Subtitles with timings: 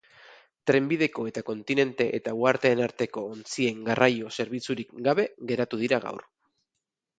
[0.69, 6.29] Trenbideko eta kontinente eta uharteen arteko ontzien garraio zerbitzurik gabe geratu dira gaur.